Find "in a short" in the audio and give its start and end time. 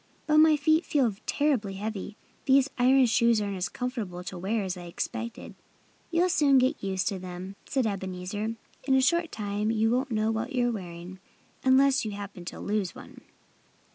8.85-9.31